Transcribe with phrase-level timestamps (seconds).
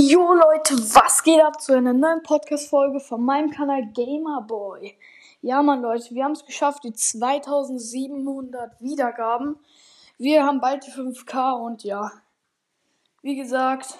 [0.00, 4.96] Jo Leute, was geht ab zu einer neuen Podcast-Folge von meinem Kanal Gamerboy?
[5.42, 9.56] Ja Mann Leute, wir haben es geschafft, die 2700 Wiedergaben.
[10.16, 12.12] Wir haben bald die 5k und ja,
[13.22, 13.98] wie gesagt,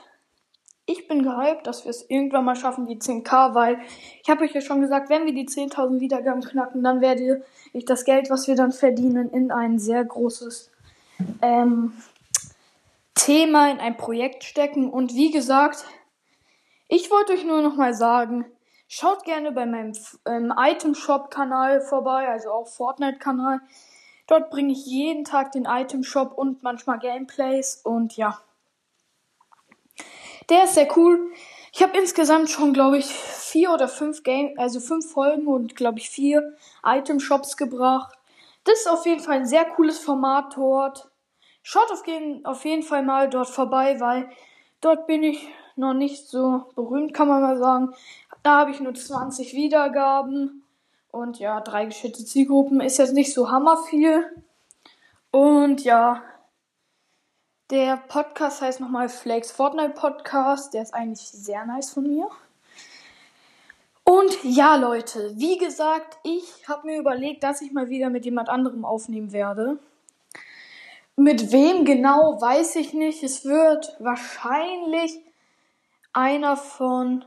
[0.86, 3.80] ich bin gehypt, dass wir es irgendwann mal schaffen, die 10k, weil
[4.22, 7.42] ich habe euch ja schon gesagt, wenn wir die 10.000 Wiedergaben knacken, dann werde
[7.72, 10.70] ich das Geld, was wir dann verdienen, in ein sehr großes
[11.42, 11.92] ähm,
[13.18, 14.88] Thema in ein Projekt stecken.
[14.88, 15.84] Und wie gesagt,
[16.88, 18.46] ich wollte euch nur noch mal sagen,
[18.86, 19.92] schaut gerne bei meinem
[20.26, 23.60] ähm, Item Shop Kanal vorbei, also auch Fortnite Kanal.
[24.26, 28.40] Dort bringe ich jeden Tag den Item Shop und manchmal Gameplays und ja.
[30.48, 31.32] Der ist sehr cool.
[31.72, 35.98] Ich habe insgesamt schon, glaube ich, vier oder fünf Game, also fünf Folgen und glaube
[35.98, 38.16] ich vier Item Shops gebracht.
[38.64, 41.10] Das ist auf jeden Fall ein sehr cooles Format dort.
[41.70, 44.30] Schaut auf jeden, auf jeden Fall mal dort vorbei, weil
[44.80, 45.46] dort bin ich
[45.76, 47.92] noch nicht so berühmt, kann man mal sagen.
[48.42, 50.62] Da habe ich nur 20 Wiedergaben
[51.10, 54.24] und ja, drei geschätzte Zielgruppen ist jetzt nicht so hammer viel.
[55.30, 56.22] Und ja,
[57.68, 60.72] der Podcast heißt nochmal Flakes Fortnite Podcast.
[60.72, 62.30] Der ist eigentlich sehr nice von mir.
[64.04, 68.48] Und ja, Leute, wie gesagt, ich habe mir überlegt, dass ich mal wieder mit jemand
[68.48, 69.78] anderem aufnehmen werde.
[71.20, 73.24] Mit wem genau, weiß ich nicht.
[73.24, 75.18] Es wird wahrscheinlich
[76.12, 77.24] einer von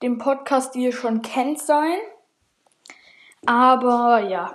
[0.00, 1.98] dem Podcast, die ihr schon kennt, sein.
[3.44, 4.54] Aber ja.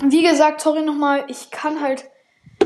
[0.00, 2.08] Wie gesagt, sorry nochmal, ich kann halt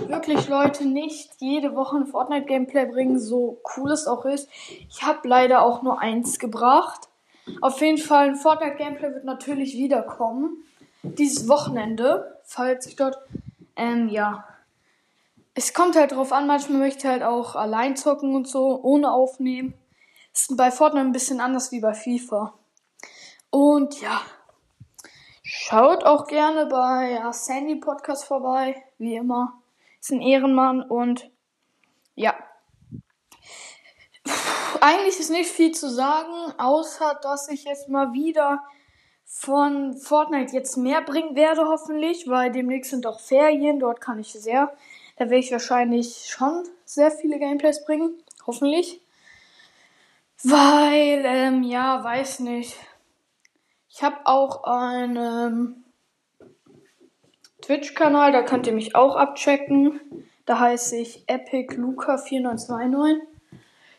[0.07, 4.51] wirklich Leute nicht jede Woche ein Fortnite-Gameplay bringen, so cool es auch ist.
[4.91, 7.09] Ich habe leider auch nur eins gebracht.
[7.63, 10.63] Auf jeden Fall, ein Fortnite-Gameplay wird natürlich wiederkommen.
[11.03, 13.17] Dieses Wochenende, falls ich dort,
[13.77, 14.45] ähm, ja,
[15.55, 19.13] es kommt halt drauf an, manchmal möchte ich halt auch allein zocken und so, ohne
[19.13, 19.75] aufnehmen.
[20.33, 22.55] Ist bei Fortnite ein bisschen anders wie bei FIFA.
[23.51, 24.23] Und ja,
[25.43, 29.61] schaut auch gerne bei ja, Sandy Podcast vorbei, wie immer.
[30.01, 31.31] Ist ein Ehrenmann und
[32.15, 32.35] ja.
[34.81, 38.63] Eigentlich ist nicht viel zu sagen, außer dass ich jetzt mal wieder
[39.25, 44.33] von Fortnite jetzt mehr bringen werde, hoffentlich, weil demnächst sind auch Ferien, dort kann ich
[44.33, 44.73] sehr
[45.17, 48.15] da werde ich wahrscheinlich schon sehr viele Gameplays bringen.
[48.47, 49.01] Hoffentlich.
[50.43, 52.77] Weil, ähm, ja, weiß nicht.
[53.89, 55.85] Ich habe auch einen
[57.61, 60.01] Twitch-Kanal, da könnt ihr mich auch abchecken.
[60.47, 63.29] Da heiße ich Epic Luca 4929.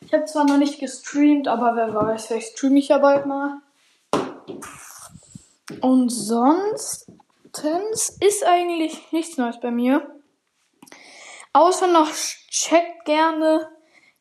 [0.01, 3.61] Ich habe zwar noch nicht gestreamt, aber wer weiß, vielleicht streame ich ja bald mal.
[5.79, 7.07] Und sonst
[8.19, 10.12] ist eigentlich nichts Neues bei mir.
[11.53, 12.11] Außer noch
[12.49, 13.69] checkt gerne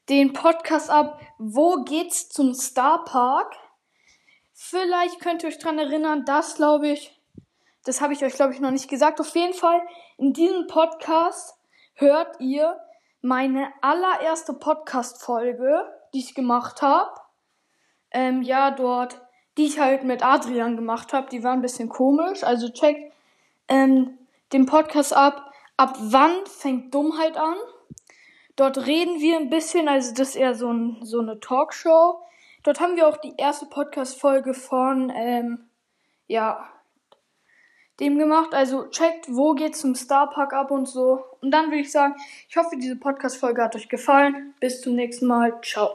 [0.08, 1.18] den Podcast ab.
[1.38, 3.56] Wo geht's zum Star Park?
[4.52, 7.18] Vielleicht könnt ihr euch dran erinnern, das glaube ich,
[7.84, 9.18] das habe ich euch glaube ich noch nicht gesagt.
[9.20, 9.80] Auf jeden Fall
[10.18, 11.56] in diesem Podcast
[11.94, 12.78] hört ihr
[13.22, 17.10] meine allererste Podcast-Folge, die ich gemacht habe.
[18.10, 19.20] Ähm, ja, dort,
[19.56, 21.30] die ich halt mit Adrian gemacht habe.
[21.30, 22.44] Die war ein bisschen komisch.
[22.44, 23.12] Also checkt
[23.68, 24.18] ähm,
[24.52, 25.51] den Podcast ab.
[25.82, 27.56] Ab wann fängt Dummheit an?
[28.54, 32.22] Dort reden wir ein bisschen, also das ist eher so, ein, so eine Talkshow.
[32.62, 35.68] Dort haben wir auch die erste Podcast-Folge von, ähm,
[36.28, 36.68] ja,
[37.98, 38.54] dem gemacht.
[38.54, 41.24] Also checkt, wo geht's zum Starpark ab und so.
[41.40, 42.14] Und dann würde ich sagen,
[42.48, 44.54] ich hoffe, diese Podcast-Folge hat euch gefallen.
[44.60, 45.60] Bis zum nächsten Mal.
[45.62, 45.90] Ciao.